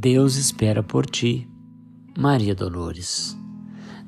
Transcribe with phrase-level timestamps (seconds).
[0.00, 1.50] Deus espera por ti,
[2.16, 3.36] Maria Dolores.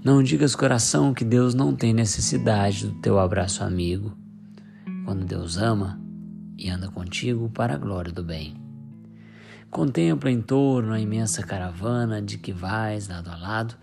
[0.04, 4.16] Não digas, coração, que Deus não tem necessidade do teu abraço amigo,
[5.04, 6.00] quando Deus ama
[6.57, 8.54] e anda contigo para a glória do bem.
[9.68, 13.75] Contempla em torno a imensa caravana de que vais lado a lado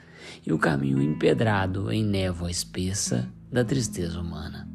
[0.45, 4.65] e o caminho empedrado em névoa espessa da tristeza humana.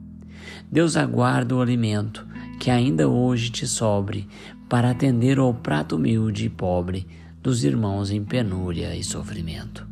[0.71, 2.27] Deus aguarda o alimento
[2.61, 4.29] que ainda hoje te sobre
[4.72, 7.07] para atender ao prato humilde e pobre
[7.43, 9.86] dos irmãos em penúria e sofrimento.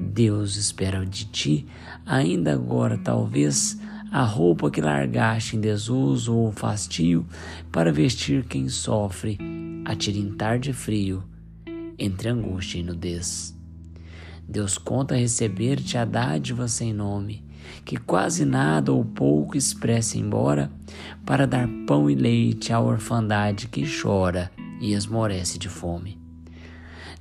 [0.00, 1.66] Deus espera de ti,
[2.06, 3.78] ainda agora talvez,
[4.10, 7.26] a roupa que largaste em desuso ou fastio
[7.70, 9.36] para vestir quem sofre
[9.84, 11.22] a tirintar de frio
[11.98, 13.54] entre angústia e nudez.
[14.48, 17.44] Deus conta receber-te a dádiva sem nome,
[17.84, 20.70] que quase nada ou pouco expressa embora,
[21.24, 24.50] para dar pão e leite à orfandade que chora
[24.80, 26.18] e esmorece de fome.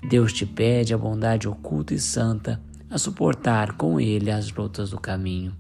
[0.08, 5.00] Deus te pede a bondade oculta e santa a suportar com ele as lutas do
[5.00, 5.54] caminho.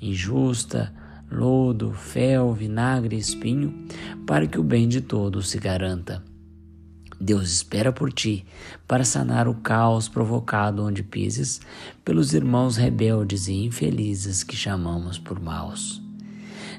[0.00, 0.92] Injusta,
[1.30, 3.86] lodo, fel, vinagre e espinho,
[4.26, 6.22] para que o bem de todos se garanta.
[7.20, 8.44] Deus espera por ti
[8.86, 11.60] para sanar o caos provocado onde pises
[12.04, 16.02] pelos irmãos rebeldes e infelizes que chamamos por maus.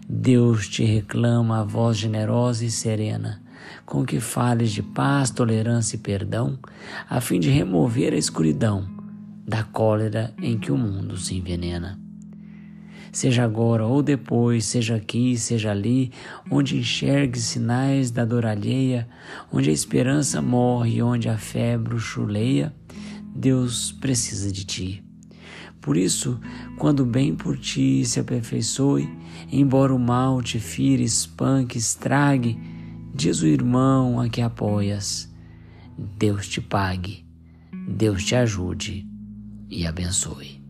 [0.08, 3.42] Deus te reclama a voz generosa e serena,
[3.86, 6.60] com que fales de paz, tolerância e perdão,
[7.10, 8.88] a fim de remover a escuridão
[9.48, 12.05] da cólera em que o mundo se envenena
[13.16, 16.12] seja agora ou depois, seja aqui, seja ali,
[16.52, 19.08] onde enxergue sinais da dor alheia,
[19.50, 22.76] onde a esperança morre, onde a febre chuleia,
[23.34, 25.04] Deus precisa de ti.
[25.80, 26.42] Por isso,
[26.78, 29.10] quando bem por ti se aperfeiçoe,
[29.50, 32.60] embora o mal te fira, espanque, estrague,
[33.14, 35.34] diz o irmão a que apoias:
[35.98, 37.26] Deus te pague,
[37.88, 39.08] Deus te ajude
[39.70, 40.65] e abençoe.